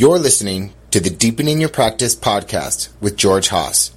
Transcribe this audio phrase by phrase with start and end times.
[0.00, 3.90] You're listening to the Deepening Your Practice podcast with George Haas.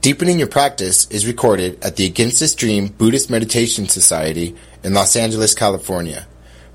[0.00, 5.16] Deepening Your Practice is recorded at the Against the Stream Buddhist Meditation Society in Los
[5.16, 6.26] Angeles, California.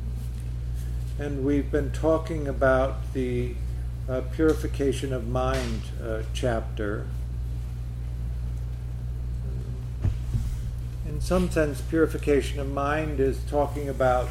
[1.18, 3.56] And we've been talking about the
[4.08, 7.08] uh, Purification of Mind uh, chapter.
[11.08, 14.30] In some sense, purification of mind is talking about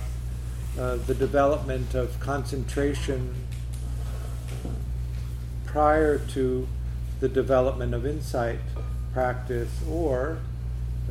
[0.78, 3.34] uh, the development of concentration
[5.66, 6.66] prior to
[7.20, 8.60] the development of insight
[9.12, 10.38] practice or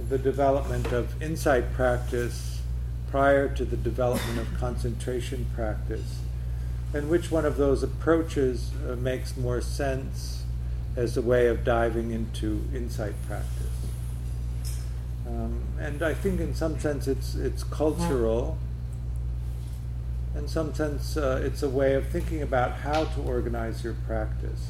[0.09, 2.61] the development of insight practice
[3.09, 6.19] prior to the development of concentration practice.
[6.93, 10.43] And which one of those approaches uh, makes more sense
[10.95, 13.75] as a way of diving into insight practice?
[15.27, 18.57] Um, and I think, in some sense, it's it's cultural.
[20.35, 24.67] In some sense, uh, it's a way of thinking about how to organize your practice.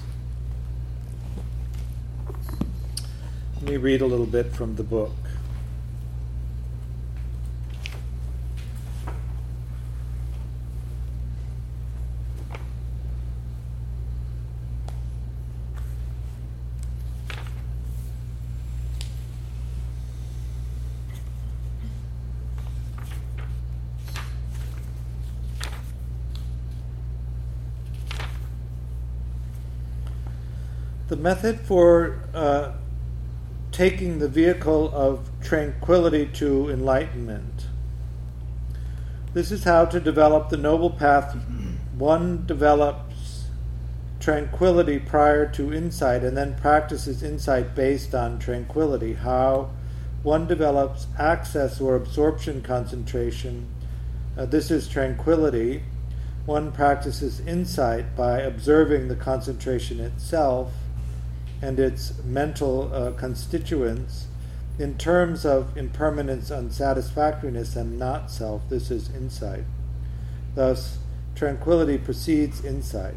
[3.56, 5.12] Let me read a little bit from the book.
[31.08, 32.72] The method for uh,
[33.72, 37.66] taking the vehicle of tranquility to enlightenment.
[39.34, 41.36] This is how to develop the noble path.
[41.98, 43.48] One develops
[44.20, 49.16] tranquility prior to insight and then practices insight based on tranquility.
[49.16, 49.72] How
[50.22, 53.66] one develops access or absorption concentration.
[54.38, 55.82] Uh, this is tranquility.
[56.46, 60.72] One practices insight by observing the concentration itself
[61.62, 64.28] and its mental uh, constituents
[64.78, 68.68] in terms of impermanence, unsatisfactoriness, and not self.
[68.70, 69.64] This is insight.
[70.54, 71.00] Thus,
[71.36, 73.16] tranquility precedes insight.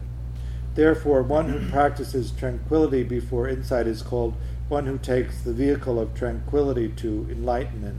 [0.75, 4.35] Therefore, one who practices tranquility before insight is called
[4.69, 7.99] one who takes the vehicle of tranquility to enlightenment.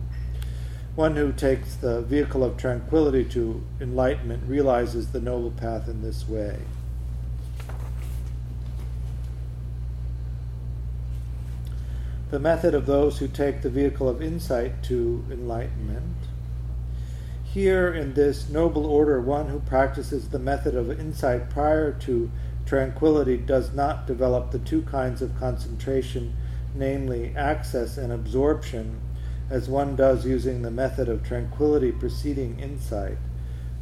[0.95, 6.27] One who takes the vehicle of tranquility to enlightenment realizes the noble path in this
[6.27, 6.59] way.
[12.31, 16.15] The method of those who take the vehicle of insight to enlightenment.
[17.43, 22.29] Here, in this noble order, one who practices the method of insight prior to
[22.67, 26.35] tranquility does not develop the two kinds of concentration,
[26.75, 29.01] namely access and absorption,
[29.49, 33.17] as one does using the method of tranquility preceding insight.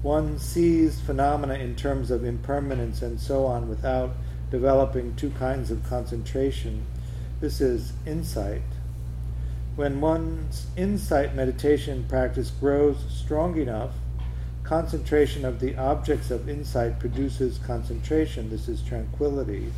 [0.02, 4.12] One sees phenomena in terms of impermanence and so on without
[4.50, 6.86] developing two kinds of concentration
[7.40, 8.64] this is insight.
[9.76, 13.92] When one's insight meditation practice grows strong enough,
[14.64, 18.50] concentration of the objects of insight produces concentration.
[18.50, 19.72] This is tranquility.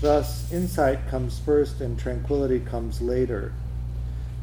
[0.00, 3.52] Thus, insight comes first and tranquility comes later.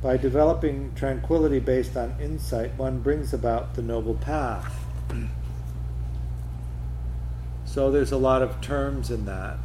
[0.02, 4.74] By developing tranquility based on insight, one brings about the noble path.
[7.66, 9.60] So there's a lot of terms in that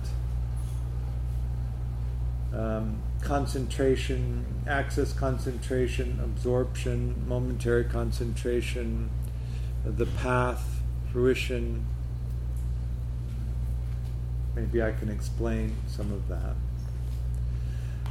[2.56, 9.10] um, concentration, access concentration, absorption, momentary concentration,
[9.84, 10.80] the path,
[11.12, 11.84] fruition.
[14.54, 16.54] Maybe I can explain some of that.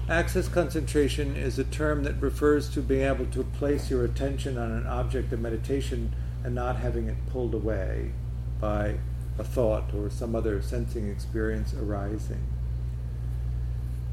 [0.08, 4.72] Access concentration is a term that refers to being able to place your attention on
[4.72, 6.14] an object of meditation
[6.44, 8.12] and not having it pulled away
[8.62, 9.00] by
[9.40, 12.44] a thought or some other sensing experience arising.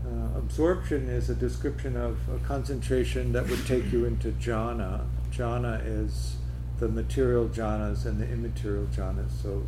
[0.04, 5.06] Uh, absorption is a description of a concentration that would take you into jhana.
[5.30, 6.36] Jhana is
[6.80, 9.30] the material jhanas and the immaterial jhanas.
[9.42, 9.62] So,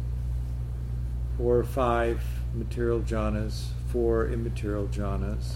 [1.37, 2.21] four or five
[2.53, 5.55] material jhanas, four immaterial jhanas.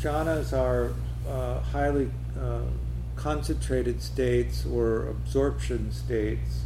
[0.00, 0.92] Jhanas are
[1.26, 2.60] uh, highly uh,
[3.16, 6.64] concentrated states or absorption states,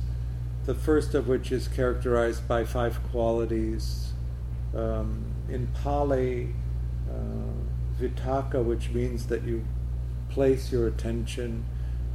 [0.66, 4.13] the first of which is characterized by five qualities.
[4.74, 6.54] Um, in Pali,
[7.08, 9.64] uh, vitakka, which means that you
[10.30, 11.64] place your attention,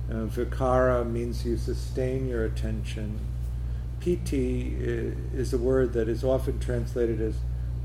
[0.09, 3.19] uh, vicara means you sustain your attention.
[3.99, 7.35] Piti is a word that is often translated as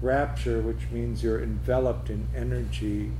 [0.00, 3.10] rapture, which means you're enveloped in energy.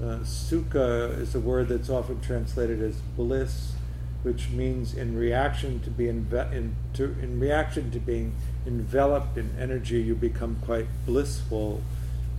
[0.00, 3.72] Uh, sukha is a word that's often translated as bliss,
[4.22, 6.26] which means in reaction to be in,
[6.94, 8.34] to, in reaction to being
[8.66, 11.80] enveloped in energy, you become quite blissful,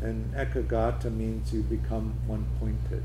[0.02, 3.04] and ekaggata means you become one-pointed.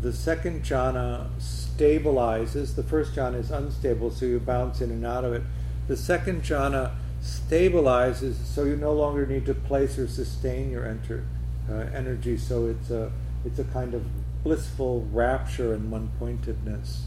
[0.00, 2.74] The second jhana stabilizes.
[2.74, 5.42] The first jhana is unstable, so you bounce in and out of it.
[5.88, 6.92] The second jhana
[7.22, 11.24] stabilizes, so you no longer need to place or sustain your enter,
[11.70, 12.36] uh, energy.
[12.36, 13.10] So it's a
[13.44, 14.04] it's a kind of
[14.46, 17.06] blissful rapture and one pointedness.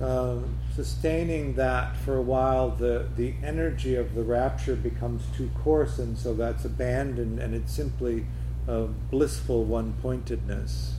[0.00, 0.38] Uh,
[0.74, 6.16] sustaining that for a while, the, the energy of the rapture becomes too coarse, and
[6.16, 8.24] so that's abandoned, and it's simply
[8.66, 10.94] a blissful one pointedness.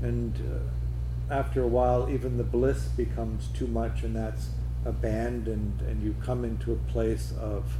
[0.00, 4.48] And uh, after a while, even the bliss becomes too much, and that's
[4.86, 7.74] abandoned, and you come into a place of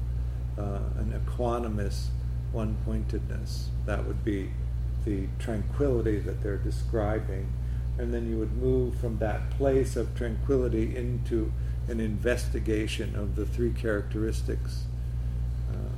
[0.59, 2.09] uh, an equanimous
[2.53, 3.71] one pointedness.
[3.87, 4.51] That would be
[5.09, 7.51] the tranquility that they're describing.
[7.97, 11.53] And then you would move from that place of tranquility into
[11.89, 14.85] an investigation of the three characteristics.
[15.71, 15.97] Uh,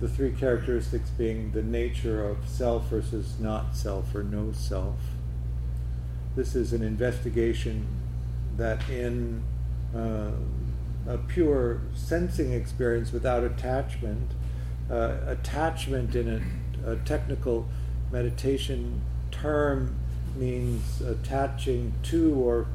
[0.00, 4.96] the three characteristics being the nature of self versus not self or no self.
[6.34, 7.86] This is an investigation
[8.56, 9.42] that in
[9.94, 10.30] uh,
[11.06, 14.30] a pure sensing experience without attachment,
[14.90, 16.40] uh, attachment in a,
[16.92, 17.68] a, technical
[18.10, 19.00] meditation
[19.30, 19.96] term
[20.36, 22.66] means attaching to or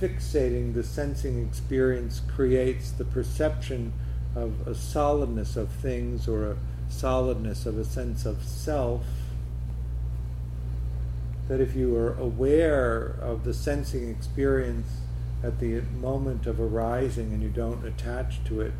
[0.00, 3.92] fixating the sensing experience creates the perception
[4.34, 6.56] of a solidness of things or a
[6.88, 9.04] solidness of a sense of self.
[11.48, 14.88] That if you are aware of the sensing experience
[15.42, 18.72] at the moment of arising and you don't attach to it,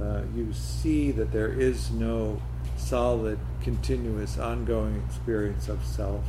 [0.00, 2.40] uh, you see that there is no
[2.76, 6.24] solid, continuous, ongoing experience of self.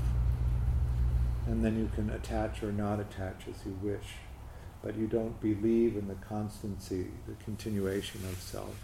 [1.46, 4.16] And then you can attach or not attach as you wish.
[4.84, 8.76] But you don't believe in the constancy, the continuation of self.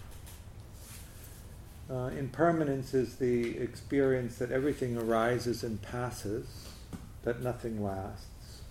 [1.90, 6.70] Uh, impermanence is the experience that everything arises and passes,
[7.24, 8.62] that nothing lasts.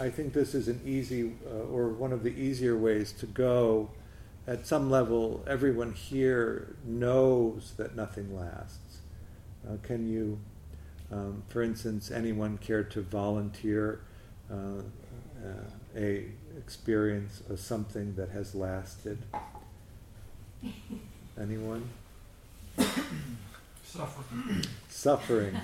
[0.00, 3.90] I think this is an easy, uh, or one of the easier ways to go.
[4.48, 8.98] At some level, everyone here knows that nothing lasts.
[9.66, 10.38] Uh, can you,
[11.10, 14.02] um, for instance, anyone care to volunteer
[14.48, 14.82] uh,
[15.44, 16.26] uh, a
[16.56, 19.18] experience of something that has lasted?
[21.40, 21.88] Anyone?
[23.84, 24.64] Suffering.
[24.88, 25.60] Suffering.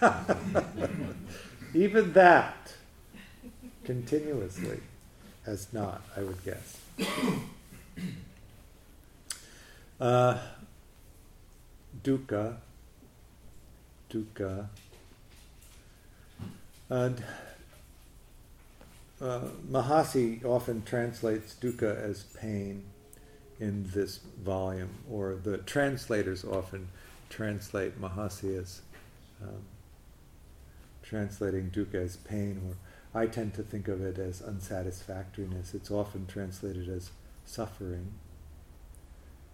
[1.74, 2.74] Even that
[3.82, 4.78] continuously
[5.44, 6.78] has not, I would guess.
[10.00, 10.38] Uh,
[12.02, 12.56] dukkha,
[14.10, 14.66] dukkha,
[16.88, 17.22] and
[19.20, 22.84] uh, Mahasi often translates dukkha as pain
[23.60, 26.88] in this volume, or the translators often
[27.30, 28.82] translate Mahasi as
[29.42, 29.62] um,
[31.02, 32.76] translating dukkha as pain, or
[33.18, 35.72] I tend to think of it as unsatisfactoriness.
[35.72, 37.10] It's often translated as
[37.44, 38.12] suffering.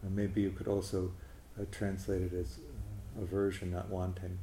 [0.04, 1.12] Uh, maybe you could also
[1.59, 2.59] uh, translate it as
[3.18, 4.38] uh, aversion, not wanting.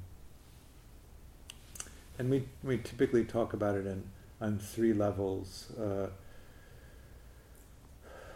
[2.20, 4.04] And we, we typically talk about it in,
[4.42, 6.08] on three levels uh,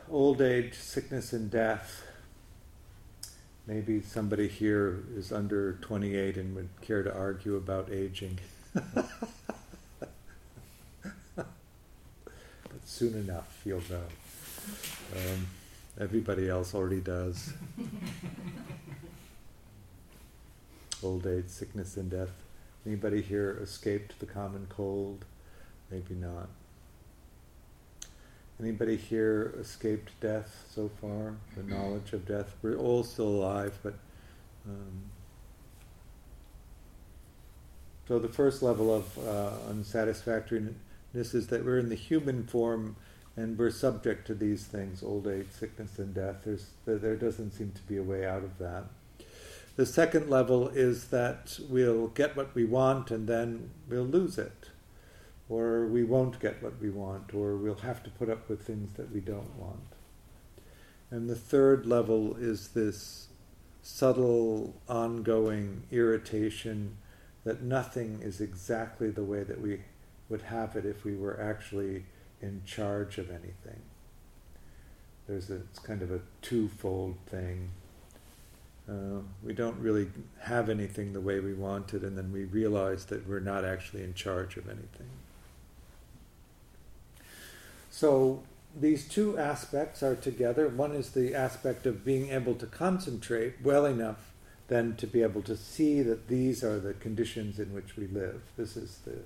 [0.10, 2.04] old age, sickness, and death.
[3.66, 8.40] Maybe somebody here is under 28 and would care to argue about aging.
[12.82, 14.04] But soon enough you'll know.
[15.14, 15.48] Um,
[16.00, 17.54] everybody else already does.
[21.04, 22.32] Old age, sickness, and death.
[22.86, 25.26] Anybody here escaped the common cold?
[25.92, 26.48] maybe not.
[28.60, 31.36] Anybody here escaped death so far?
[31.58, 32.56] The knowledge of death?
[32.62, 33.96] We're all still alive, but.
[34.68, 35.02] Um,
[38.08, 40.76] so the first level of uh, unsatisfactoriness
[41.14, 42.96] is that we're in the human form
[43.36, 46.38] and we're subject to these things old age, sickness, and death.
[46.44, 48.86] There's, there doesn't seem to be a way out of that.
[49.78, 54.70] The second level is that we'll get what we want and then we'll lose it
[55.52, 58.94] or we won't get what we want, or we'll have to put up with things
[58.94, 59.82] that we don't want.
[61.12, 63.28] And the third level is this
[63.84, 66.96] subtle, ongoing irritation
[67.44, 69.82] that nothing is exactly the way that we
[70.30, 72.06] would have it if we were actually
[72.42, 73.82] in charge of anything.
[75.28, 77.70] There's a, it's kind of a twofold thing.
[78.90, 80.08] Uh, we don't really
[80.42, 84.04] have anything the way we want it, and then we realize that we're not actually
[84.04, 85.10] in charge of anything.
[87.90, 88.44] So
[88.78, 90.68] these two aspects are together.
[90.68, 94.32] One is the aspect of being able to concentrate well enough
[94.72, 98.42] then to be able to see that these are the conditions in which we live.
[98.56, 99.18] This is the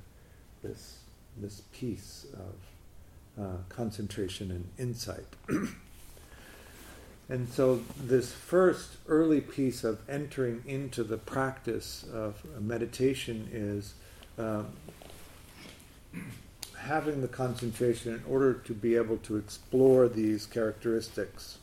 [0.68, 1.02] this
[1.38, 2.56] this piece of
[3.40, 5.26] uh, concentration and insight.
[7.30, 13.94] and so this first early piece of entering into the practice of meditation is
[14.38, 14.68] um,
[16.78, 21.58] having the concentration in order to be able to explore these characteristics.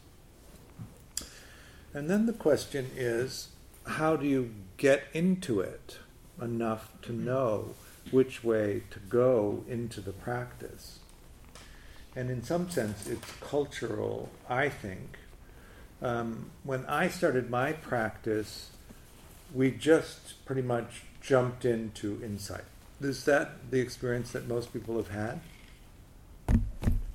[1.95, 3.49] And then the question is
[3.87, 5.99] how do you get into it
[6.41, 7.75] enough to know
[8.11, 10.99] which way to go into the practice?
[12.15, 15.19] And in some sense, it's cultural, I think.
[16.03, 18.71] Um, when I started my practice,
[19.55, 22.65] we just pretty much jumped into insight.
[23.01, 25.41] Is that the experience that most people have had?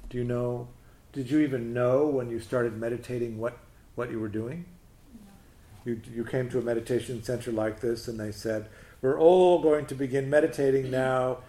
[0.10, 0.68] Do you know?
[1.14, 3.58] Did you even know when you started meditating what,
[3.96, 4.66] what you were doing?
[5.86, 8.68] You, you came to a meditation center like this and they said,
[9.02, 11.40] We're all going to begin meditating now.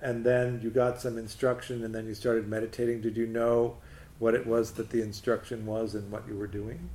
[0.00, 3.00] And then you got some instruction and then you started meditating.
[3.00, 3.76] Did you know
[4.18, 6.88] what it was that the instruction was and what you were doing?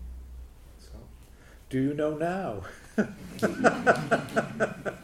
[0.79, 0.91] So,
[1.69, 2.63] do you know now?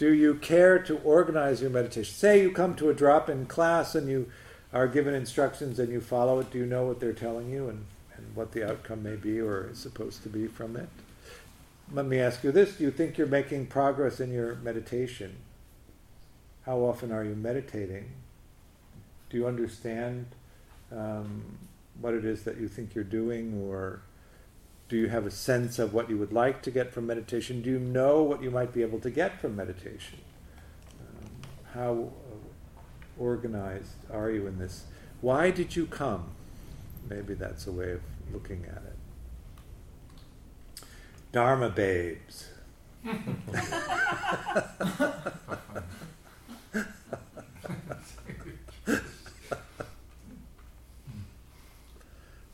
[0.00, 2.14] Do you care to organize your meditation?
[2.14, 4.30] Say you come to a drop in class and you
[4.72, 6.50] are given instructions and you follow it.
[6.50, 7.84] Do you know what they're telling you and,
[8.16, 10.88] and what the outcome may be or is supposed to be from it?
[11.92, 15.38] Let me ask you this Do you think you're making progress in your meditation?
[16.62, 18.10] How often are you meditating?
[19.28, 20.26] Do you understand
[20.92, 21.58] um,
[22.00, 24.02] what it is that you think you're doing or
[24.88, 27.62] do you have a sense of what you would like to get from meditation?
[27.62, 30.18] Do you know what you might be able to get from meditation?
[31.00, 31.30] Um,
[31.74, 32.12] how
[33.18, 34.84] organized are you in this?
[35.20, 36.30] Why did you come?
[37.08, 38.00] Maybe that's a way of
[38.32, 38.99] looking at it.
[41.32, 42.48] Dharma babes.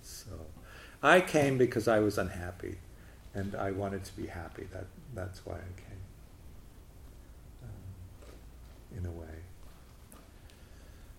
[0.03, 0.27] So
[1.03, 2.77] I came because I was unhappy,
[3.35, 4.67] and I wanted to be happy.
[4.73, 6.03] That that's why I came.
[7.63, 9.27] Um, in a way.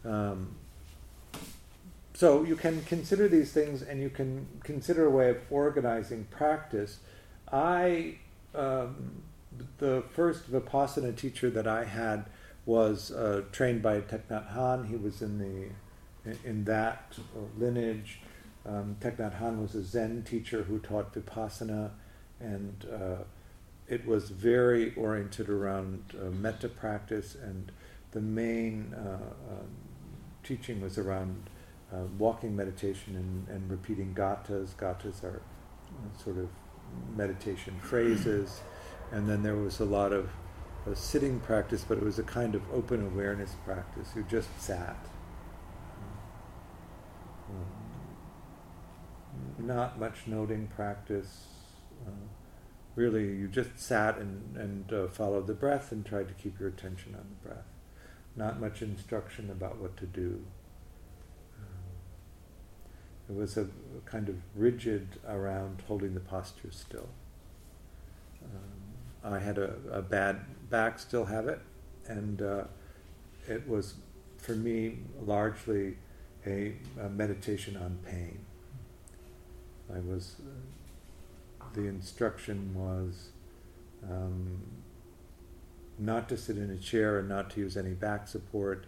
[0.05, 0.55] Um,
[2.13, 6.99] so you can consider these things, and you can consider a way of organizing practice.
[7.51, 8.15] I
[8.55, 9.23] um,
[9.77, 12.25] the first vipassana teacher that I had
[12.65, 14.87] was uh, trained by Thich Nhat Hanh.
[14.87, 15.69] He was in the
[16.43, 17.17] in that
[17.57, 18.19] lineage.
[18.65, 21.91] Um, Thich Nhat Hanh was a Zen teacher who taught Vipassana,
[22.39, 23.23] and uh,
[23.87, 27.71] it was very oriented around uh, metta practice, and
[28.11, 29.67] the main uh, um,
[30.43, 31.49] teaching was around
[31.93, 34.75] uh, walking meditation and, and, repeating gathas.
[34.75, 35.41] Gathas are
[35.89, 36.49] uh, sort of
[37.15, 38.61] meditation phrases,
[39.11, 40.29] and then there was a lot of
[40.93, 44.09] sitting practice, but it was a kind of open awareness practice.
[44.15, 44.95] You just sat.
[47.49, 47.65] Um,
[49.67, 51.45] not much noting practice.
[52.05, 52.11] Uh,
[52.95, 56.69] really, you just sat and, and uh, followed the breath and tried to keep your
[56.69, 57.65] attention on the breath.
[58.35, 60.45] Not much instruction about what to do.
[63.29, 67.09] It was a, a, kind of rigid around holding the posture still.
[68.43, 71.59] Um, I had a, a, bad back, still have it,
[72.07, 72.63] and uh,
[73.47, 73.95] it was
[74.37, 75.97] for me largely
[76.45, 78.39] a, a meditation on pain.
[79.93, 83.29] I was, uh, the instruction was
[84.09, 84.61] um,
[85.97, 88.85] not to sit in a chair and not to use any back support.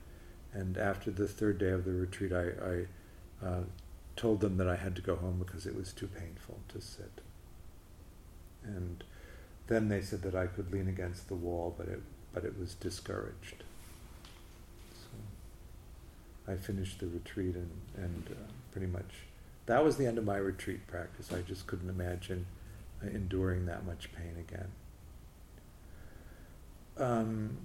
[0.54, 3.64] And after the third day of the retreat, I, I uh,
[4.20, 7.22] told them that I had to go home because it was too painful to sit.
[8.66, 9.02] And
[9.68, 12.02] then they said that I could lean against the wall, but it,
[12.34, 13.64] but it was discouraged.
[14.92, 19.12] So I finished the retreat and, and uh, pretty much
[19.68, 21.32] that was the end of my retreat practice.
[21.32, 22.46] I just couldn't imagine
[23.02, 24.68] uh, enduring that much pain again.
[26.98, 27.58] Um,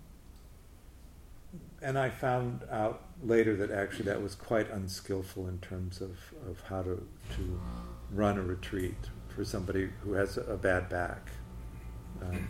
[1.85, 6.63] and I found out later that actually that was quite unskillful in terms of, of
[6.67, 7.61] how to, to
[8.11, 8.97] run a retreat
[9.29, 11.29] for somebody who has a, bad back.
[12.23, 12.49] Um,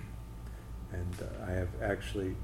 [0.92, 2.36] and uh, I have actually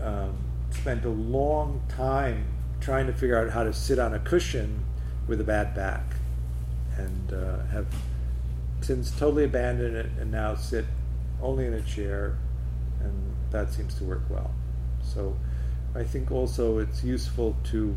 [0.00, 0.34] um,
[0.70, 2.46] spent a long time
[2.80, 4.84] trying to figure out how to sit on a cushion
[5.28, 6.16] with a bad back,
[6.96, 7.86] and uh, have
[8.80, 10.86] since totally abandoned it and now sit
[11.42, 12.38] only in a chair,
[13.00, 14.52] and that seems to work well.
[15.02, 15.36] So
[15.94, 17.96] I think also it's useful to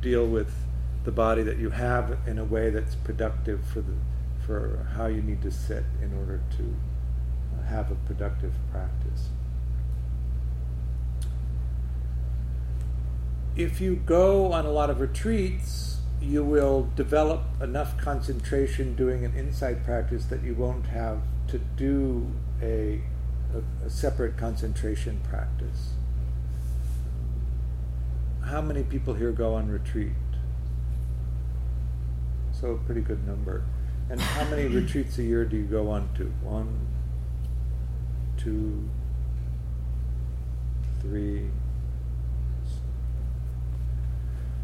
[0.00, 0.52] deal with
[1.04, 3.94] the body that you have in a way that's productive for the
[4.48, 6.74] for how you need to sit in order to
[7.54, 9.28] uh, have a productive practice.
[13.54, 19.36] If you go on a lot of retreats, you will develop enough concentration doing an
[19.36, 22.32] insight practice that you won't have to do
[22.62, 23.02] a,
[23.54, 25.90] a, a separate concentration practice.
[28.48, 30.12] How many people here go on retreat?
[32.50, 33.64] So, a pretty good number.
[34.08, 36.24] And how many retreats a year do you go on to?
[36.42, 36.86] One,
[38.38, 38.88] two,
[41.02, 41.50] three.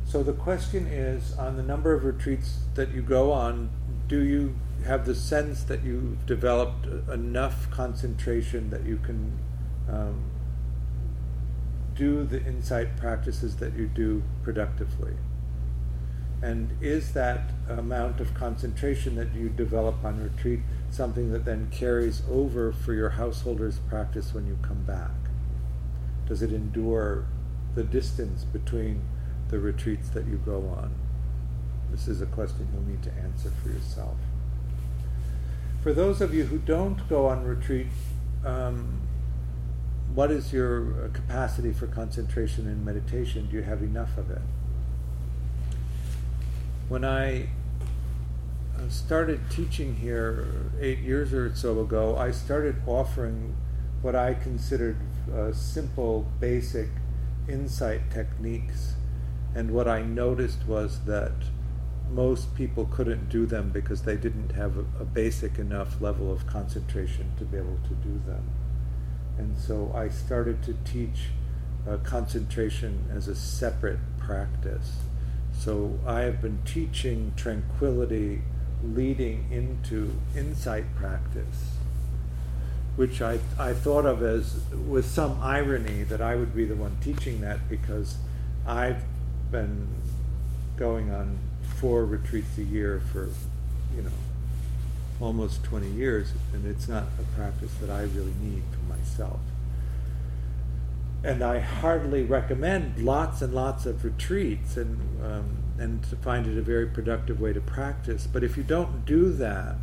[0.06, 3.68] So the question is on the number of retreats that you go on,
[4.08, 4.54] do you
[4.86, 9.38] have the sense that you've developed enough concentration that you can
[9.90, 10.22] um,
[11.94, 15.14] do the insight practices that you do productively?
[16.42, 22.22] And is that amount of concentration that you develop on retreat something that then carries
[22.30, 25.10] over for your householder's practice when you come back?
[26.28, 27.24] Does it endure
[27.74, 29.02] the distance between
[29.48, 30.94] the retreats that you go on?
[31.90, 34.16] This is a question you'll need to answer for yourself.
[35.82, 37.86] For those of you who don't go on retreat,
[38.44, 39.00] um,
[40.14, 43.48] what is your capacity for concentration and meditation?
[43.50, 44.42] Do you have enough of it?
[46.88, 47.48] when I
[48.76, 50.46] uh, started teaching here
[50.80, 53.56] eight years or so ago, I started offering
[54.02, 54.98] what I considered
[55.34, 56.88] uh, simple, basic
[57.48, 58.94] insight techniques.
[59.54, 61.32] And what I noticed was that
[62.10, 66.46] most people couldn't do them because they didn't have a, a basic enough level of
[66.46, 68.50] concentration to be able to do them.
[69.38, 71.28] And so I started to teach
[71.88, 74.92] uh, concentration as a separate practice.
[75.58, 78.42] So I have been teaching tranquility
[78.82, 81.76] leading into insight practice,
[82.96, 86.96] which I, I thought of as with some irony that I would be the one
[87.02, 88.16] teaching that because
[88.66, 89.02] I've
[89.50, 89.88] been
[90.76, 91.38] going on
[91.76, 93.28] four retreats a year for,
[93.94, 94.10] you know,
[95.20, 99.40] almost 20 years, and it's not a practice that I really need for myself
[101.24, 106.56] and I heartily recommend lots and lots of retreats and um, and to find it
[106.56, 108.28] a very productive way to practice.
[108.30, 109.76] But if you don't do that,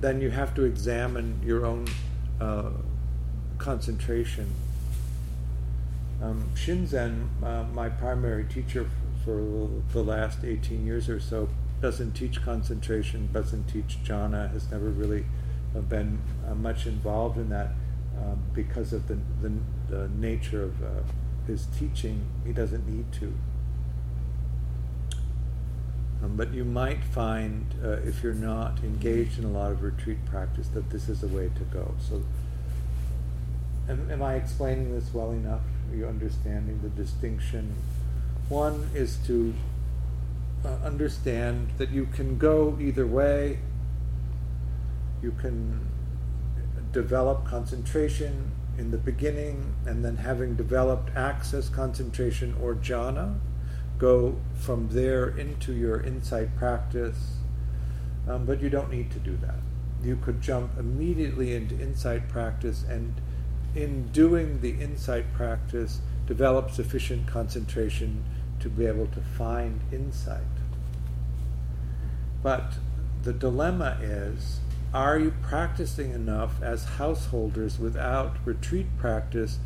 [0.00, 1.86] then you have to examine your own
[2.40, 2.70] uh,
[3.58, 4.52] concentration.
[6.22, 8.88] Um, Shinzen, uh, my primary teacher
[9.24, 11.48] for the last 18 years or so,
[11.82, 15.26] doesn't teach concentration, doesn't teach jhana, has never really
[15.76, 17.70] uh, been uh, much involved in that
[18.16, 19.52] um, because of the, the,
[19.88, 20.86] the nature of uh,
[21.46, 23.34] his teaching, he doesn't need to.
[26.22, 30.24] Um, but you might find, uh, if you're not engaged in a lot of retreat
[30.24, 31.94] practice, that this is a way to go.
[32.08, 32.22] So,
[33.88, 35.62] am, am I explaining this well enough?
[35.90, 37.74] Are you understanding the distinction?
[38.48, 39.52] One is to
[40.64, 43.58] uh, understand that you can go either way.
[45.22, 45.88] You can
[46.92, 53.38] develop concentration in the beginning, and then having developed access, concentration, or jhana,
[53.98, 57.36] go from there into your insight practice.
[58.28, 59.56] Um, but you don't need to do that.
[60.02, 63.14] You could jump immediately into insight practice, and
[63.74, 68.24] in doing the insight practice, develop sufficient concentration
[68.62, 70.42] to be able to find insight.
[72.42, 72.74] But
[73.22, 74.60] the dilemma is
[74.92, 79.58] are you practicing enough as householders without retreat practice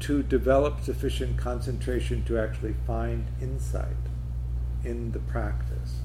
[0.00, 3.96] to develop sufficient concentration to actually find insight
[4.84, 6.00] in the practice?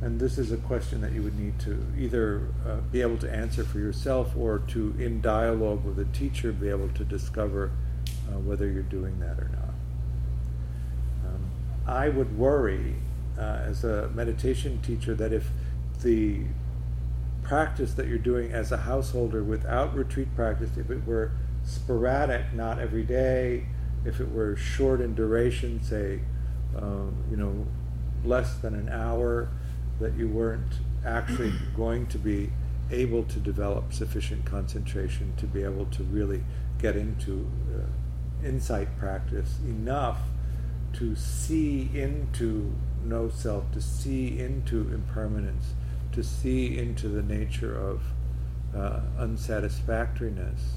[0.00, 3.32] And this is a question that you would need to either uh, be able to
[3.32, 7.70] answer for yourself or to, in dialogue with a teacher, be able to discover
[8.28, 9.61] uh, whether you're doing that or not.
[11.92, 12.96] I would worry
[13.38, 15.50] uh, as a meditation teacher that if
[16.02, 16.40] the
[17.42, 21.32] practice that you're doing as a householder without retreat practice, if it were
[21.64, 23.66] sporadic, not every day,
[24.04, 26.20] if it were short in duration, say,
[26.76, 27.66] um, you know,
[28.24, 29.48] less than an hour,
[30.00, 32.50] that you weren't actually going to be
[32.90, 36.42] able to develop sufficient concentration to be able to really
[36.80, 40.18] get into uh, insight practice enough
[40.94, 42.74] to see into
[43.04, 45.74] no self, to see into impermanence,
[46.12, 48.02] to see into the nature of
[48.76, 50.74] uh, unsatisfactoriness.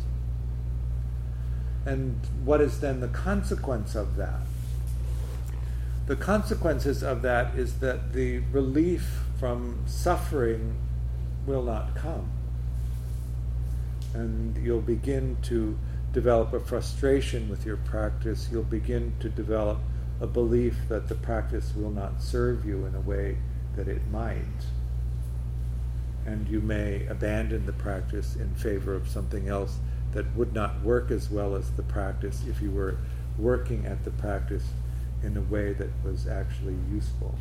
[1.85, 4.41] And what is then the consequence of that?
[6.07, 10.75] The consequences of that is that the relief from suffering
[11.45, 12.29] will not come.
[14.13, 15.77] And you'll begin to
[16.13, 18.49] develop a frustration with your practice.
[18.51, 19.79] You'll begin to develop
[20.21, 23.37] a belief that the practice will not serve you in a way
[23.75, 24.43] that it might.
[26.25, 29.77] And you may abandon the practice in favor of something else
[30.13, 32.97] that would not work as well as the practice if you were
[33.37, 34.63] working at the practice
[35.21, 37.37] in a way that was actually useful.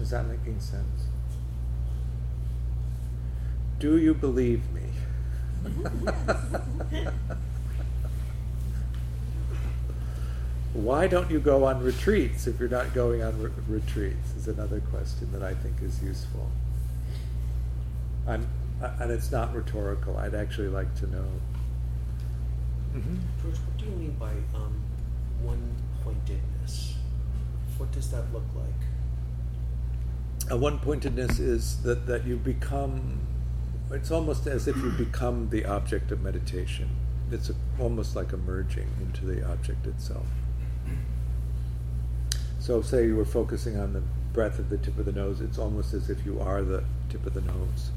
[0.00, 1.06] Is that making sense?
[3.78, 4.82] Do you believe me?
[10.74, 14.34] Why don't you go on retreats if you're not going on re- retreats?
[14.36, 16.50] Is another question that I think is useful.
[18.26, 18.46] I'm,
[18.80, 20.18] and it's not rhetorical.
[20.18, 21.24] I'd actually like to know.
[22.94, 23.16] Mm-hmm.
[23.42, 24.80] George, what do you mean by um,
[25.42, 26.96] one pointedness?
[27.78, 30.50] What does that look like?
[30.50, 33.20] A one pointedness is that, that you become,
[33.90, 36.90] it's almost as if you become the object of meditation.
[37.30, 40.26] It's a, almost like a merging into the object itself.
[42.68, 44.02] So, say you were focusing on the
[44.34, 47.24] breath of the tip of the nose, it's almost as if you are the tip
[47.24, 47.92] of the nose.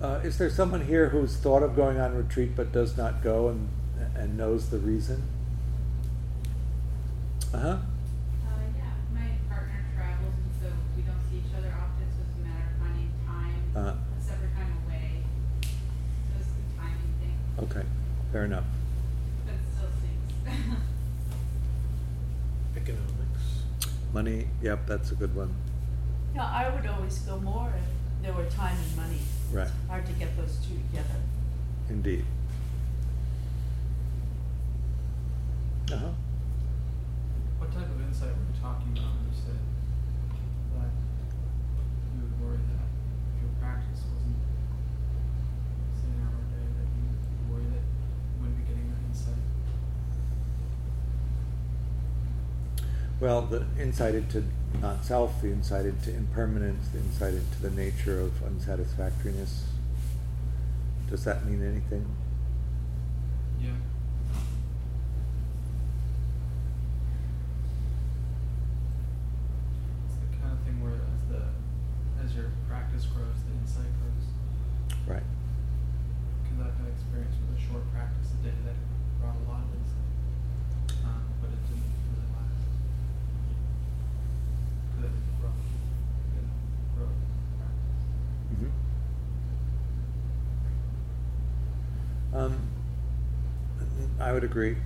[0.00, 3.48] Uh, is there someone here who's thought of going on retreat but does not go
[3.48, 3.68] and,
[4.16, 5.22] and knows the reason?
[7.52, 7.76] Uh huh.
[18.32, 18.64] Fair enough.
[19.44, 20.46] But it still stinks.
[22.76, 23.64] Economics.
[24.12, 25.54] Money, yep, that's a good one.
[26.34, 29.18] Yeah, I would always go more if there were time and money.
[29.52, 29.66] Right.
[29.66, 31.16] It's hard to get those two together.
[31.88, 32.24] Indeed.
[35.92, 36.08] Uh huh.
[37.58, 39.58] What type of insight were you talking about when you said
[40.78, 40.90] that
[42.14, 42.86] you would worry that
[43.34, 44.38] if your practice wasn't
[45.98, 49.02] say an hour a day, that you would worry that you wouldn't be getting that
[49.10, 49.42] insight?
[53.20, 54.44] Well, the insight into
[54.80, 59.64] not self, the insight into impermanence, the insight into the nature of unsatisfactoriness.
[61.10, 62.06] Does that mean anything?
[63.60, 63.70] Yeah.
[70.06, 71.42] It's the kind of thing where as the
[72.24, 74.26] as your practice grows, the insight grows.
[75.06, 75.26] Right.
[76.42, 78.78] Because I've had experience with a short practice a day that
[79.20, 80.08] brought a lot of insight,
[81.04, 82.70] um, but it didn't really last.
[84.94, 86.54] Because it didn't grow, it didn't
[86.94, 88.06] grow the practice.
[88.54, 88.70] Mm-hmm.
[92.40, 92.56] Um,
[94.18, 94.76] I would agree.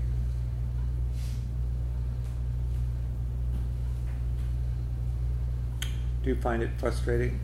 [6.23, 7.38] Do you find it frustrating?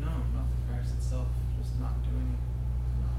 [0.00, 1.26] No, not the practice itself,
[1.60, 2.40] just not doing it.
[3.02, 3.18] Not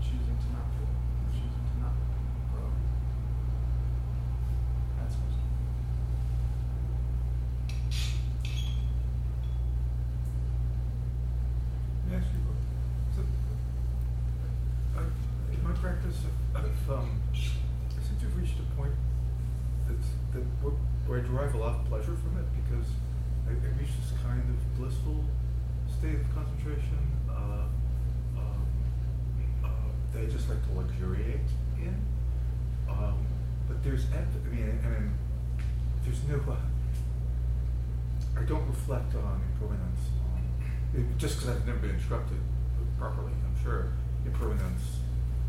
[0.00, 1.32] choosing to not do it.
[1.34, 1.92] Choosing to not
[2.54, 2.70] grow.
[4.96, 5.50] That's frustrating.
[12.08, 12.40] May I ask you,
[13.16, 13.22] so,
[14.96, 15.02] I,
[15.54, 16.16] in my practice,
[16.54, 17.36] I've, um, I
[18.02, 18.94] seem to have reached a point
[19.88, 20.74] that's, that where,
[21.06, 22.86] where I derive a lot of pleasure from it because
[23.46, 25.24] I, I reach this kind of blissful
[25.86, 27.66] state of concentration uh,
[28.38, 28.66] um,
[29.64, 29.68] uh,
[30.12, 31.46] that I just like to luxuriate
[31.78, 31.94] in.
[32.88, 33.26] Um,
[33.68, 35.12] but there's, ep- I mean, I mean,
[36.04, 36.56] there's no, uh,
[38.38, 40.42] I don't reflect on impermanence, um,
[40.94, 42.38] it, just because I've never been instructed
[42.98, 43.88] properly, I'm sure.
[44.24, 44.98] Impermanence,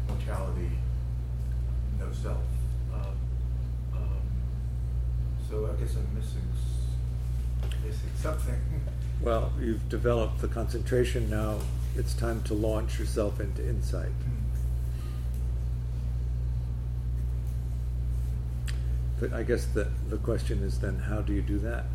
[0.07, 0.71] mortality,
[1.99, 2.41] no self.
[2.93, 3.17] Um,
[3.93, 4.21] um,
[5.49, 8.59] so I guess I'm missing s- missing something.
[10.03, 11.59] Well, the concentration now.
[11.95, 14.09] It's time to launch yourself into insight.
[19.19, 21.85] But I guess the, the question is then how do you do that?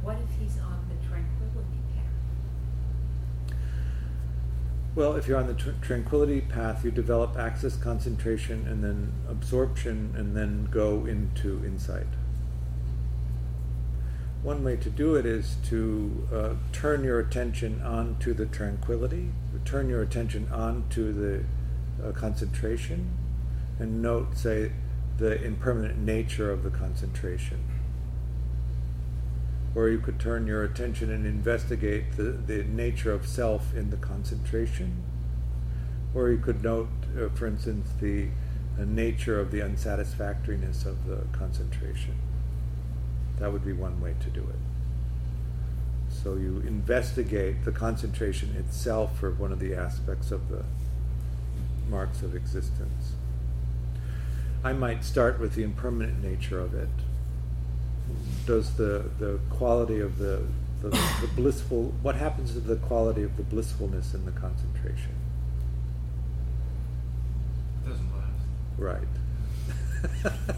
[0.00, 3.56] What if he's on the tranquility path?
[4.98, 10.12] Well, if you're on the tr- tranquility path, you develop access concentration and then absorption
[10.16, 12.08] and then go into insight.
[14.42, 19.30] One way to do it is to uh, turn your attention onto the tranquility,
[19.64, 21.44] turn your attention onto the
[22.04, 23.08] uh, concentration,
[23.78, 24.72] and note, say,
[25.18, 27.62] the impermanent nature of the concentration.
[29.74, 33.96] Or you could turn your attention and investigate the, the nature of self in the
[33.96, 35.04] concentration.
[36.14, 38.28] Or you could note, uh, for instance, the
[38.78, 42.14] uh, nature of the unsatisfactoriness of the concentration.
[43.38, 44.58] That would be one way to do it.
[46.10, 50.64] So you investigate the concentration itself for one of the aspects of the
[51.88, 53.12] marks of existence.
[54.64, 56.88] I might start with the impermanent nature of it.
[58.46, 60.42] Does the, the quality of the,
[60.80, 65.14] the, the blissful, what happens to the quality of the blissfulness in the concentration?
[67.84, 68.46] It doesn't last.
[68.78, 69.08] Right.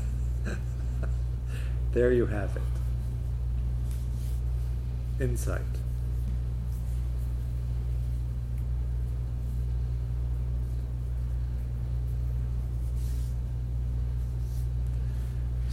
[1.93, 2.63] there you have it.
[5.23, 5.63] Insight.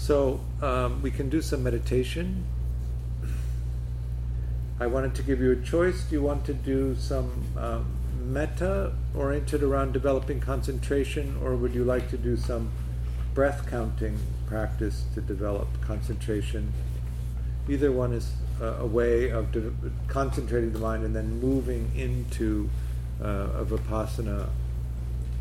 [0.08, 2.46] So um, we can do some meditation.
[4.80, 6.06] I wanted to give you a choice.
[6.06, 7.88] Do you want to do some um,
[8.24, 12.72] metta oriented around developing concentration, or would you like to do some
[13.34, 14.18] breath counting
[14.48, 16.72] practice to develop concentration?
[17.68, 19.74] Either one is a, a way of de-
[20.08, 22.70] concentrating the mind and then moving into
[23.22, 24.48] uh, a vipassana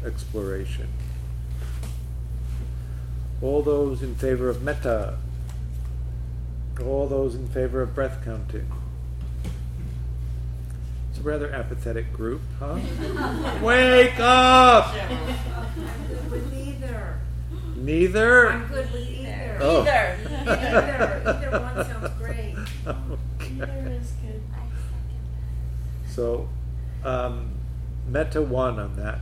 [0.05, 0.89] exploration.
[3.47, 5.19] All those in favor of metta.
[6.85, 8.69] All those in favor of breath counting.
[11.11, 12.75] It's a rather apathetic group, huh?
[13.63, 14.93] Wake up!
[14.93, 17.21] I'm with either.
[17.77, 18.51] Neither?
[18.51, 19.59] I'm good with either.
[19.61, 19.83] Oh.
[19.83, 20.19] Either.
[20.47, 22.57] Either, either one sounds great.
[22.85, 23.63] Okay.
[23.63, 24.43] Either is good.
[26.09, 26.49] So,
[27.05, 27.53] um,
[28.09, 29.21] metta one on that.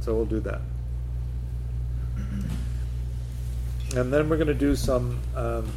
[0.00, 0.60] So we'll do that.
[3.96, 5.70] And then we're going to do some um,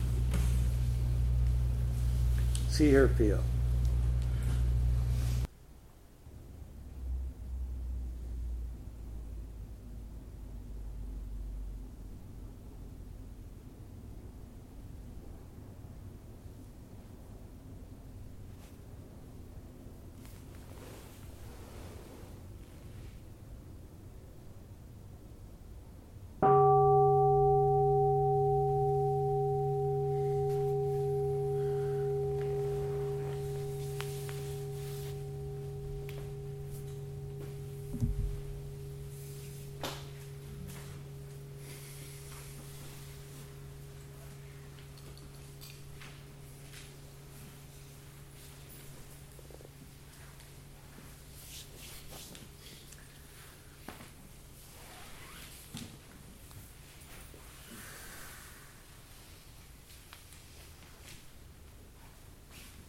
[2.69, 3.43] see, hear, feel.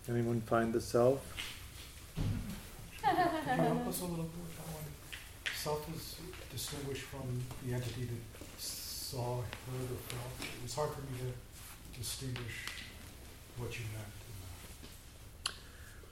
[0.09, 1.21] Anyone find the self?
[3.03, 4.85] Can you help us a little bit with that one?
[5.55, 6.17] Self is
[6.51, 10.41] distinguished from the entity that saw, heard, or felt.
[10.41, 12.67] It was hard for me to distinguish
[13.59, 15.57] what you meant.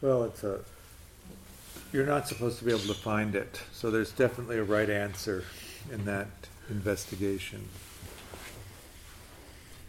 [0.00, 0.60] Well, it's a.
[1.92, 5.44] You're not supposed to be able to find it, so there's definitely a right answer
[5.90, 6.28] in that
[6.68, 7.68] investigation.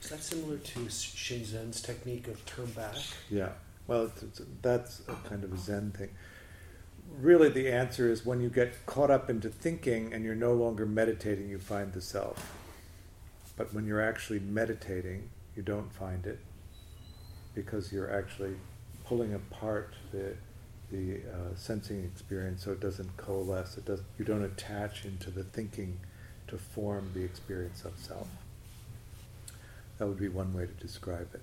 [0.02, 2.96] Is that similar to Shinzen's technique of turn back?
[3.30, 3.50] Yeah.
[3.88, 6.10] Well, it's, it's, that's a kind of a Zen thing.
[7.20, 10.86] Really, the answer is when you get caught up into thinking and you're no longer
[10.86, 12.56] meditating, you find the self.
[13.58, 16.40] But when you're actually meditating, you don't find it
[17.54, 18.56] because you're actually
[19.06, 20.36] pulling apart the
[20.92, 23.78] the uh, sensing experience so it doesn't coalesce.
[23.78, 24.02] It does.
[24.20, 26.00] You don't attach into the thinking
[26.48, 28.28] to form the experience of self.
[29.98, 31.42] That would be one way to describe it.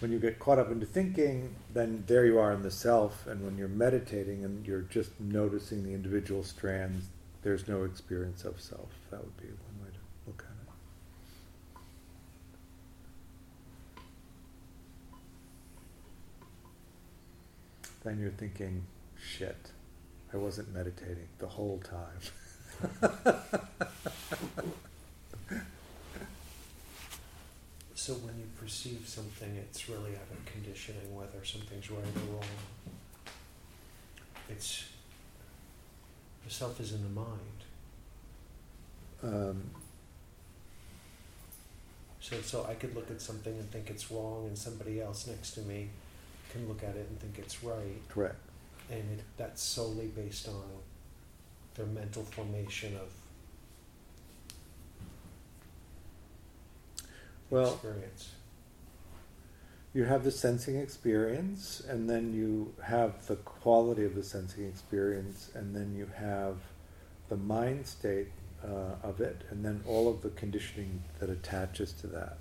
[0.00, 3.42] When you get caught up into thinking, then there you are in the self, and
[3.42, 7.06] when you're meditating and you're just noticing the individual strands,
[7.42, 8.90] there's no experience of self.
[9.10, 10.56] That would be one way to look at it.
[18.04, 18.82] Then you're thinking,
[19.18, 19.70] shit,
[20.32, 22.20] I wasn't meditating the whole time.
[28.06, 32.44] So when you perceive something, it's really out of conditioning, whether something's right or wrong.
[34.48, 34.84] It's
[36.44, 37.60] the self is in the mind.
[39.24, 39.70] um,
[42.20, 45.50] So so I could look at something and think it's wrong, and somebody else next
[45.54, 45.88] to me
[46.52, 48.38] can look at it and think it's right, correct.
[48.88, 50.62] and it, that's solely based on
[51.74, 53.08] their mental formation of
[57.50, 58.32] Well, experience.
[59.94, 65.50] you have the sensing experience, and then you have the quality of the sensing experience,
[65.54, 66.56] and then you have
[67.28, 68.32] the mind state
[68.64, 72.38] uh, of it, and then all of the conditioning that attaches to that.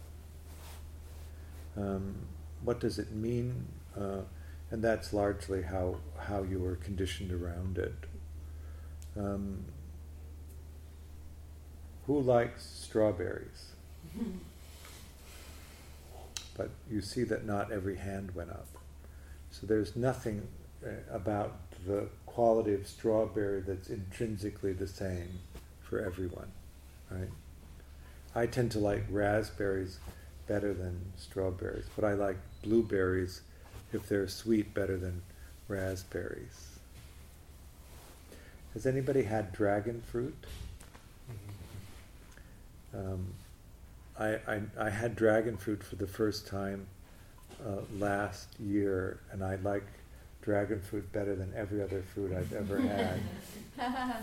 [1.78, 2.16] Um,
[2.64, 3.68] what does it mean?
[3.96, 4.22] Uh,
[4.72, 7.96] and that's largely how how you were conditioned around it.
[9.18, 9.66] Um,
[12.08, 13.72] who likes strawberries?
[16.56, 18.68] but you see that not every hand went up.
[19.52, 20.48] So there's nothing
[20.86, 25.40] uh, about the quality of strawberry that's intrinsically the same
[25.82, 26.52] for everyone,
[27.10, 27.30] right?
[28.34, 30.00] I tend to like raspberries
[30.48, 33.42] better than strawberries, but I like blueberries
[33.94, 35.22] if they're sweet better than
[35.68, 36.80] raspberries.
[38.74, 40.36] Has anybody had dragon fruit?
[42.94, 43.34] Um,
[44.20, 46.88] I, I, I had dragon fruit for the first time
[47.66, 49.86] uh, last year, and I like
[50.42, 53.20] dragon fruit better than every other fruit I've ever had.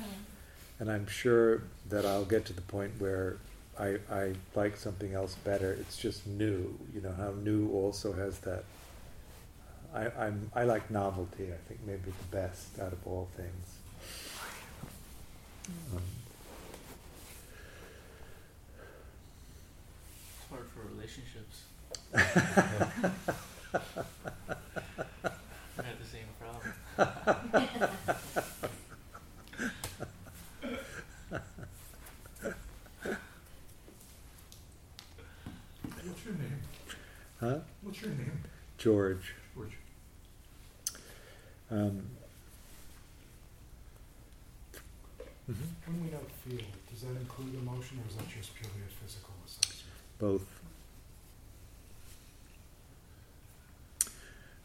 [0.79, 3.37] and I'm sure that I'll get to the point where
[3.79, 5.73] I, I like something else better.
[5.73, 6.79] It's just new.
[6.95, 8.65] You know how new also has that.
[9.95, 11.45] I, I'm I like novelty.
[11.45, 13.77] I think maybe the best out of all things.
[15.95, 16.03] Um,
[20.53, 21.63] hard for relationships.
[22.15, 22.21] I
[25.83, 26.73] had the same problem.
[36.05, 36.61] What's your name?
[37.41, 37.59] huh?
[37.83, 38.43] What's your name?
[38.79, 39.35] George.
[39.55, 39.77] George.
[41.71, 42.03] Um,
[45.47, 46.61] When we note feel,
[46.91, 49.62] does that include emotion or is that just purely a physical assessment?
[50.23, 50.47] Both.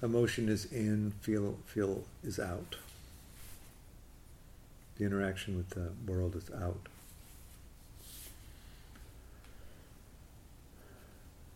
[0.04, 2.76] Emotion is in, feel feel is out.
[4.98, 6.88] The interaction with the world is out.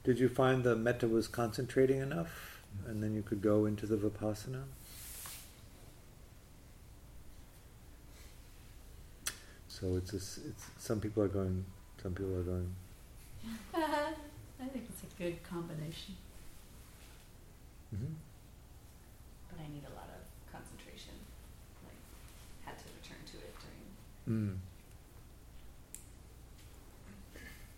[0.04, 3.98] Did you find the metta was concentrating enough, and then you could go into the
[3.98, 4.64] vipassana?
[9.68, 11.66] So it's a it's some people are going,
[12.02, 12.74] some people are going.
[13.74, 16.16] I think it's a good combination,
[17.94, 18.14] mhm.
[19.50, 21.14] but I need a lot of concentration.
[21.84, 21.98] Like,
[22.66, 24.54] had to return to it during.
[24.54, 24.58] Mm.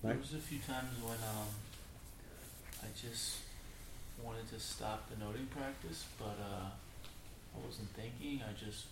[0.04, 1.48] There was a few times when um,
[2.84, 3.38] I just
[4.22, 6.68] wanted to stop the noting practice, but uh,
[7.56, 8.42] I wasn't thinking.
[8.44, 8.88] I just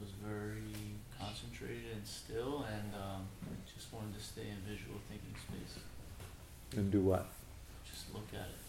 [0.00, 3.26] was very concentrated and still, and um,
[3.74, 5.82] just wanted to stay in visual thinking space.
[6.76, 7.26] And do what?
[7.88, 8.62] Just look at it.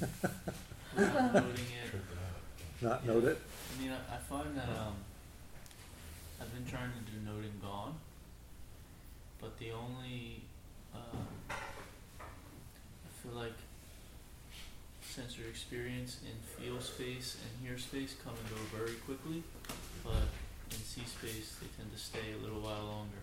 [0.96, 2.82] Without noting it.
[2.82, 3.12] Not Yeah.
[3.12, 3.38] note it?
[3.78, 4.94] I mean, I, I find that um,
[6.40, 7.94] I've been trying to do noting gone,
[9.40, 10.42] but the only
[10.94, 13.52] um, I feel like
[15.02, 19.42] sensory experience in feel space and hear space come and go very quickly,
[20.04, 20.28] but
[20.70, 23.22] in see space they tend to stay a little while longer,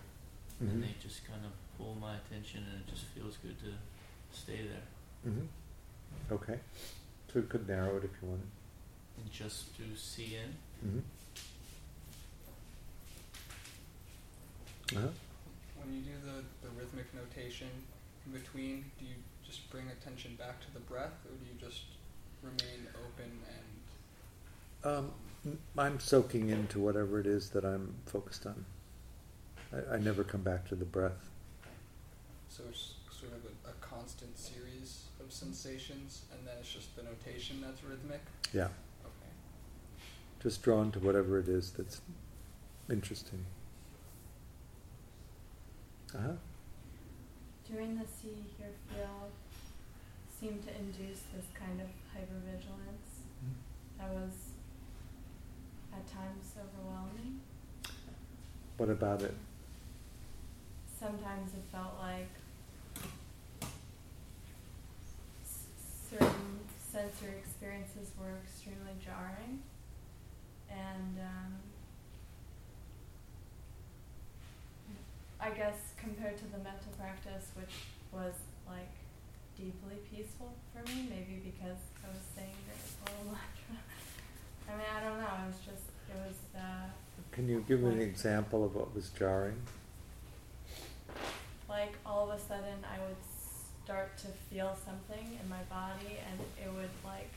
[0.60, 0.80] and Mhm.
[0.86, 3.72] they just kind of pull my attention, and it just feels good to
[4.36, 4.82] stay there
[5.24, 5.46] hmm
[6.30, 6.60] Okay.
[7.32, 8.46] So you could narrow it if you wanted.
[9.18, 10.56] and just do see in.
[10.82, 11.00] hmm
[14.96, 15.08] Uh-huh.
[15.76, 17.68] When you do the, the rhythmic notation
[18.26, 19.14] in between, do you
[19.46, 21.82] just bring attention back to the breath or do you just
[22.42, 23.68] remain open and
[24.84, 25.12] Um, m-
[25.76, 28.64] I'm soaking into whatever it is that I'm focused on.
[29.72, 31.28] I, I never come back to the breath.
[32.48, 37.02] So it's sort of a, a constant series of sensations, and then it's just the
[37.02, 38.20] notation that's rhythmic.
[38.52, 38.68] Yeah,
[39.04, 39.30] Okay.
[40.42, 42.00] just drawn to whatever it is that's
[42.90, 43.44] interesting.
[46.14, 46.32] Uh huh.
[47.70, 49.28] During the see, hear, feel
[50.40, 53.26] seemed to induce this kind of hypervigilance
[53.98, 54.47] that was
[55.92, 57.40] at times overwhelming.
[58.76, 59.34] What about it?
[60.98, 62.28] Sometimes it felt like
[66.10, 66.58] certain
[66.92, 69.62] sensory experiences were extremely jarring,
[70.70, 71.54] and um,
[75.40, 77.74] I guess compared to the mental practice, which
[78.12, 78.34] was
[78.66, 78.90] like
[79.56, 83.57] deeply peaceful for me, maybe because I was saying this whole mantra.
[84.68, 85.26] I mean, I don't know.
[85.44, 86.36] It was just it was.
[86.56, 86.88] Uh,
[87.32, 89.56] Can you give me an example of what was jarring?
[91.68, 93.16] like all of a sudden I would
[93.84, 97.30] start to feel something in my body and it would like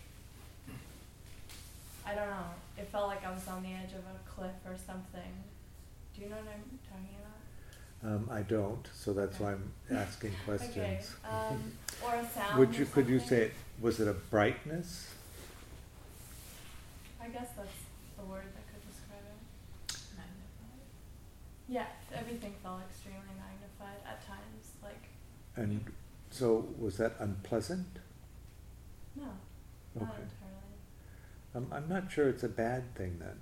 [2.05, 2.45] I don't know.
[2.77, 5.31] It felt like I was on the edge of a cliff or something.
[6.15, 8.15] Do you know what I'm talking about?
[8.15, 10.75] Um, I don't, so that's why I'm asking questions.
[11.23, 11.29] Okay.
[11.29, 11.71] Um,
[12.03, 12.57] or a sound.
[12.57, 15.07] Would you could you say it, was it a brightness?
[17.21, 17.81] I guess that's
[18.17, 19.97] the word that could describe it.
[20.17, 20.81] Magnified.
[21.67, 24.71] Yeah, everything felt extremely magnified at times.
[24.83, 25.09] Like
[25.55, 25.85] And
[26.29, 27.87] so was that unpleasant?
[29.15, 29.23] no,
[29.95, 30.21] not Okay.
[30.23, 30.31] entirely.
[31.53, 33.37] Um, I'm not sure it's a bad thing then.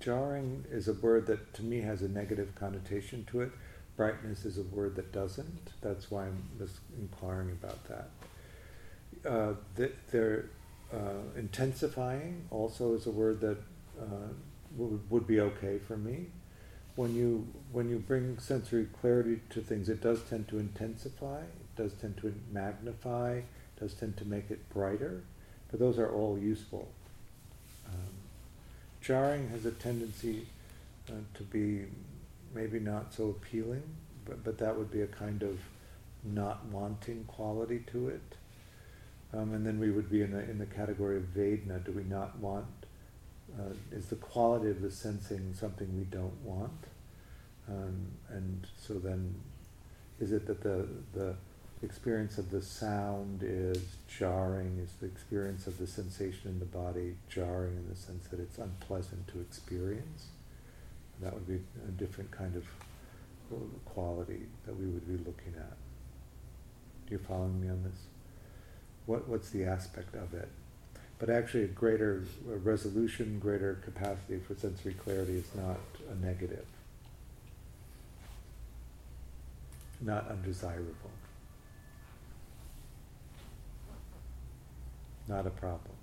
[0.00, 3.52] Jarring is a word that to me has a negative connotation to it.
[3.96, 5.70] Brightness is a word that doesn't.
[5.80, 8.10] That's why I'm just inquiring about that.
[9.24, 10.46] Uh, th- they're,
[10.92, 13.58] uh, intensifying also is a word that
[14.00, 14.28] uh,
[14.76, 16.26] would, would be okay for me.
[16.94, 21.40] When you when you bring sensory clarity to things, it does tend to intensify.
[21.40, 23.36] It does tend to magnify.
[23.36, 25.22] It does tend to make it brighter.
[25.70, 26.88] But those are all useful.
[27.86, 28.14] Um,
[29.00, 30.46] jarring has a tendency
[31.08, 31.86] uh, to be
[32.54, 33.82] maybe not so appealing,
[34.26, 35.58] but, but that would be a kind of
[36.22, 38.34] not wanting quality to it.
[39.34, 41.84] Um, and then we would be in the, in the category of vedana.
[41.84, 42.66] Do we not want?
[43.58, 46.86] Uh, is the quality of the sensing something we don't want?
[47.68, 49.34] Um, and so then,
[50.20, 51.34] is it that the, the
[51.82, 53.82] experience of the sound is
[54.18, 54.78] jarring?
[54.82, 58.58] Is the experience of the sensation in the body jarring in the sense that it's
[58.58, 60.26] unpleasant to experience?
[61.20, 62.64] That would be a different kind of
[63.84, 65.76] quality that we would be looking at.
[67.06, 68.11] Do you follow me on this?
[69.06, 70.48] What, what's the aspect of it?
[71.18, 75.78] But actually, a greater resolution, greater capacity for sensory clarity is not
[76.10, 76.66] a negative,
[80.00, 81.10] not undesirable,
[85.28, 85.94] not a problem.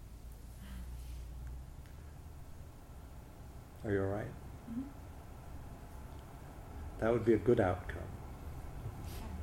[3.86, 4.26] Are you all right?
[4.72, 4.84] Mhm.
[7.00, 7.98] That would be a good outcome.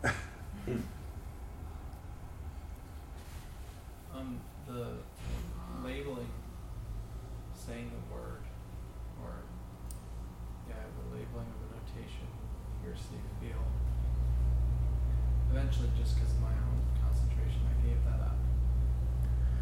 [4.17, 4.87] Um, the
[5.85, 6.31] labeling,
[7.55, 8.41] saying the word,
[9.23, 9.31] or
[10.69, 12.25] yeah, the labeling of the notation,
[12.83, 13.61] hear, see, feel.
[15.51, 18.37] Eventually, just because of my own concentration, I gave that up.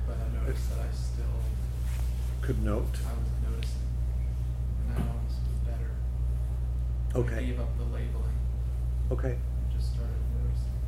[0.06, 1.34] But I noticed that I still,
[2.40, 2.94] Could note.
[3.02, 3.90] I was noticing,
[4.86, 5.34] and now it's
[5.66, 5.90] better.
[7.16, 7.38] Okay.
[7.38, 8.38] I gave up the labeling
[9.10, 9.32] Okay.
[9.34, 10.78] and just started noticing.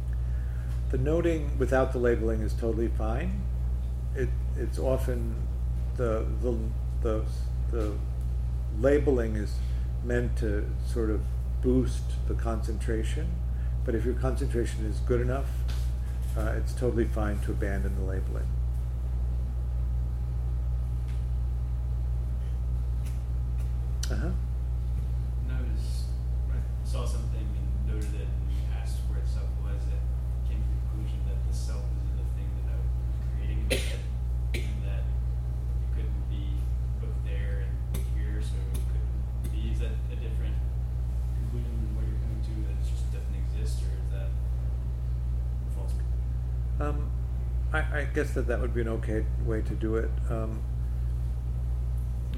[0.91, 3.43] The noting without the labeling is totally fine.
[4.17, 5.35] It, it's often
[5.97, 6.57] the, the,
[7.03, 7.25] the,
[7.71, 7.93] the
[8.81, 9.55] labeling is
[10.05, 11.21] meant to sort of
[11.63, 13.31] boost the concentration,
[13.85, 15.49] but if your concentration is good enough,
[16.37, 18.47] uh, it's totally fine to abandon the labeling.
[24.09, 24.31] Uh-huh.
[25.51, 26.07] noticed,
[26.85, 28.51] saw something and noted it and
[28.81, 29.99] asked where the self was and
[30.47, 32.87] came to the conclusion that the self is in the thing that I was
[33.35, 34.07] creating in my head
[34.63, 36.63] and that it couldn't be
[37.03, 39.75] both there and here, so it couldn't be.
[39.75, 40.55] Is that a different
[41.43, 45.69] conclusion than what you're coming to that it just doesn't exist or is that a
[45.75, 46.31] false conclusion?
[46.79, 47.11] Um,
[47.75, 50.09] I, I guess that that would be an okay way to do it.
[50.31, 50.63] Um,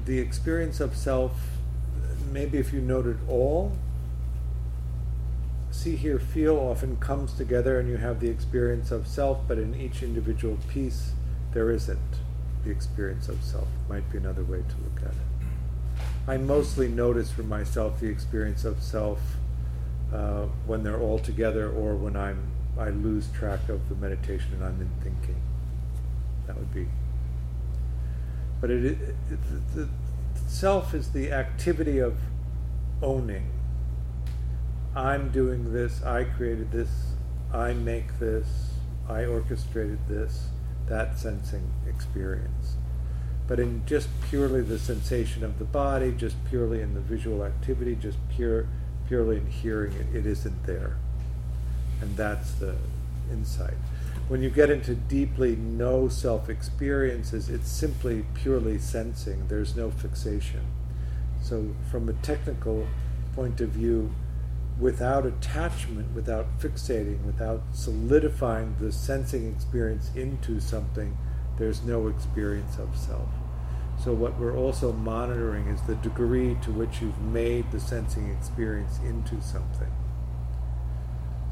[0.03, 1.31] the experience of self,
[2.33, 3.71] maybe if you noted all,
[5.71, 9.73] see, hear, feel often comes together and you have the experience of self, but in
[9.73, 11.13] each individual piece
[11.53, 12.19] there isn't
[12.65, 13.69] the experience of self.
[13.87, 16.03] Might be another way to look at it.
[16.27, 19.21] I mostly notice for myself the experience of self
[20.13, 24.63] uh, when they're all together or when I'm I lose track of the meditation and
[24.65, 25.38] I'm in thinking.
[26.49, 26.87] That would be.
[28.59, 29.39] But it, it, it
[29.75, 29.87] the,
[30.47, 32.17] self is the activity of
[33.03, 33.51] owning.
[34.95, 36.01] I'm doing this.
[36.01, 36.89] I created this.
[37.53, 38.47] I make this.
[39.07, 40.47] I orchestrated this.
[40.87, 42.77] That sensing experience.
[43.47, 47.95] But in just purely the sensation of the body, just purely in the visual activity,
[47.95, 48.67] just pure,
[49.07, 50.97] purely in hearing it, it isn't there.
[52.01, 52.75] And that's the
[53.31, 53.77] insight.
[54.29, 59.47] When you get into deeply no self experiences, it's simply purely sensing.
[59.47, 60.67] There's no fixation.
[61.41, 62.87] So, from a technical
[63.33, 64.13] point of view,
[64.79, 71.17] without attachment, without fixating, without solidifying the sensing experience into something,
[71.57, 73.29] there's no experience of self.
[74.03, 78.99] So, what we're also monitoring is the degree to which you've made the sensing experience
[78.99, 79.91] into something.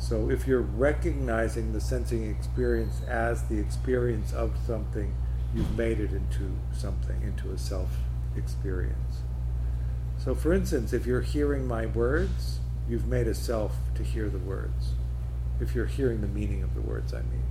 [0.07, 5.13] So, if you're recognizing the sensing experience as the experience of something,
[5.53, 7.89] you've made it into something, into a self
[8.37, 9.23] experience.
[10.17, 14.37] So, for instance, if you're hearing my words, you've made a self to hear the
[14.37, 14.93] words.
[15.59, 17.43] If you're hearing the meaning of the words, I mean.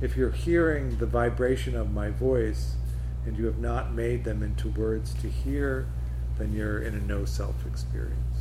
[0.00, 2.76] If you're hearing the vibration of my voice
[3.26, 5.88] and you have not made them into words to hear,
[6.38, 8.32] then you're in a no self experience.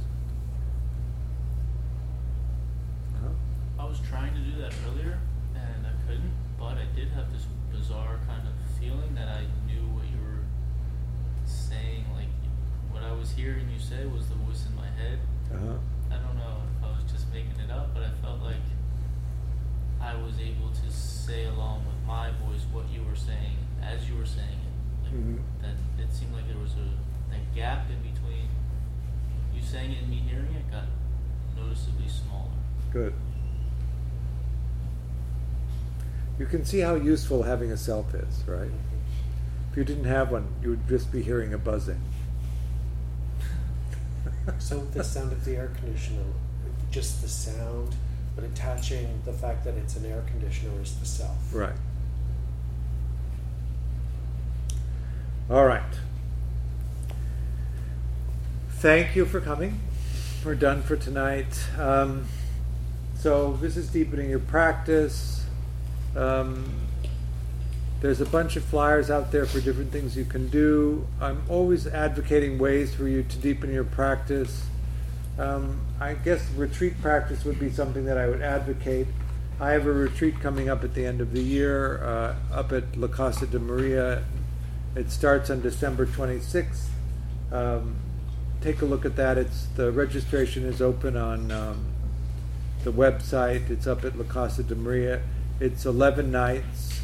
[3.80, 5.19] I was trying to do that earlier
[5.53, 7.43] and I couldn't, but I did have this
[7.75, 10.47] bizarre kind of feeling that I knew what you were
[11.43, 12.05] saying.
[12.15, 12.31] Like
[12.89, 15.19] what I was hearing you say was the voice in my head.
[15.51, 15.75] Uh-huh.
[16.09, 18.63] I don't know if I was just making it up, but I felt like
[19.99, 24.15] I was able to say along with my voice what you were saying as you
[24.15, 25.03] were saying it.
[25.03, 25.39] Like Mhm.
[25.61, 26.87] that it seemed like there was a
[27.29, 28.47] that gap in between
[29.53, 30.85] you saying it and me hearing it got
[31.57, 32.55] noticeably smaller.
[32.93, 33.13] Good.
[36.41, 38.71] You can see how useful having a self is, right?
[39.69, 42.01] If you didn't have one, you would just be hearing a buzzing.
[44.57, 46.23] So the sound of the air conditioner,
[46.89, 47.95] just the sound,
[48.35, 51.53] but attaching the fact that it's an air conditioner is the self.
[51.53, 51.75] Right.
[55.47, 55.93] All right.
[58.77, 59.79] Thank you for coming.
[60.43, 61.69] We're done for tonight.
[61.77, 62.25] Um,
[63.13, 65.40] so, this is deepening your practice.
[66.15, 66.81] Um,
[68.01, 71.07] there's a bunch of flyers out there for different things you can do.
[71.19, 74.63] I'm always advocating ways for you to deepen your practice.
[75.37, 79.07] Um, I guess retreat practice would be something that I would advocate.
[79.59, 82.97] I have a retreat coming up at the end of the year uh, up at
[82.97, 84.23] La Casa de Maria.
[84.95, 86.87] It starts on December 26th.
[87.51, 87.95] Um,
[88.61, 89.37] take a look at that.
[89.37, 91.85] It's the registration is open on um,
[92.83, 93.69] the website.
[93.69, 95.21] It's up at La Casa de Maria.
[95.61, 97.01] It's 11 nights.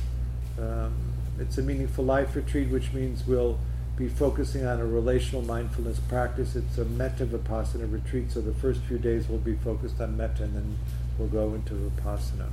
[0.59, 0.95] Um,
[1.39, 3.59] it's a meaningful life retreat, which means we'll
[3.95, 6.55] be focusing on a relational mindfulness practice.
[6.55, 10.45] It's a metta vipassana retreat, so the first few days will be focused on metta,
[10.45, 10.79] and then
[11.19, 12.49] we'll go into vipassana.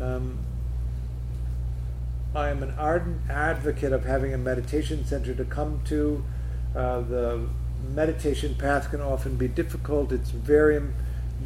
[0.00, 0.40] Um,
[2.34, 6.24] I am an ardent advocate of having a meditation center to come to.
[6.74, 7.48] Uh, the
[7.94, 10.10] meditation path can often be difficult.
[10.10, 10.80] It's very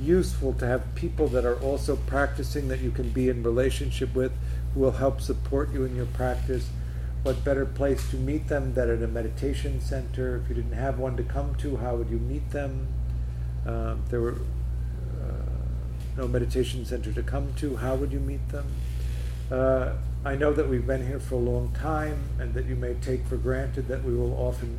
[0.01, 4.33] useful to have people that are also practicing that you can be in relationship with
[4.75, 6.69] who will help support you in your practice.
[7.23, 10.41] What better place to meet them than at a meditation center?
[10.43, 12.89] If you didn't have one to come to, how would you meet them?
[13.67, 14.37] Uh, there were
[15.21, 18.67] uh, no meditation center to come to, how would you meet them?
[19.51, 19.95] Uh,
[20.25, 23.27] I know that we've been here for a long time and that you may take
[23.27, 24.79] for granted that we will often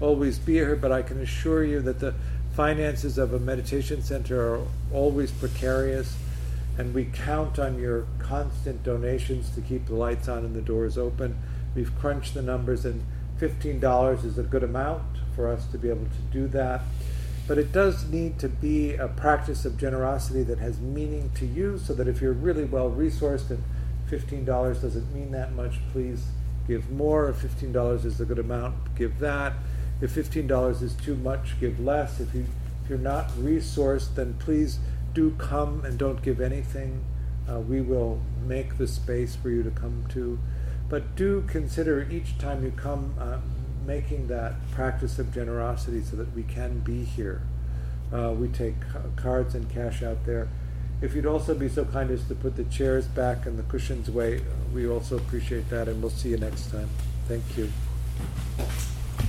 [0.00, 2.14] always be here, but I can assure you that the
[2.54, 6.16] finances of a meditation center are always precarious,
[6.78, 10.98] and we count on your constant donations to keep the lights on and the doors
[10.98, 11.36] open.
[11.74, 13.04] We've crunched the numbers, and
[13.40, 15.02] $15 is a good amount
[15.34, 16.82] for us to be able to do that.
[17.46, 21.78] But it does need to be a practice of generosity that has meaning to you,
[21.78, 23.62] so that if you're really well resourced and
[24.10, 26.26] $15 doesn't mean that much, please
[26.66, 27.28] give more.
[27.28, 29.54] If $15 is a good amount, give that.
[30.00, 32.20] If $15 is too much, give less.
[32.20, 32.46] If, you,
[32.82, 34.78] if you're not resourced, then please
[35.12, 37.04] do come and don't give anything.
[37.50, 40.38] Uh, we will make the space for you to come to.
[40.88, 43.38] But do consider each time you come uh,
[43.86, 47.42] making that practice of generosity so that we can be here.
[48.12, 48.74] Uh, we take
[49.16, 50.48] cards and cash out there.
[51.00, 54.08] If you'd also be so kind as to put the chairs back and the cushions
[54.08, 54.42] away,
[54.74, 56.88] we also appreciate that, and we'll see you next time.
[57.26, 57.70] Thank you.